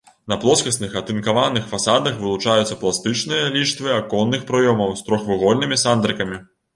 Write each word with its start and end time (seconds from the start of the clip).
На 0.31 0.35
плоскасных 0.43 0.93
атынкаваных 1.01 1.65
фасадах 1.73 2.15
вылучаюцца 2.21 2.77
пластычныя 2.83 3.43
ліштвы 3.57 3.91
аконных 3.99 4.47
праёмаў 4.49 4.97
з 5.03 5.07
трохвугольнымі 5.11 5.79
сандрыкамі. 5.83 6.41